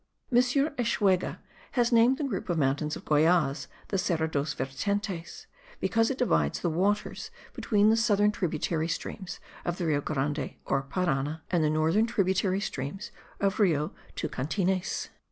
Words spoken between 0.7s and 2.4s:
Eschwege has named the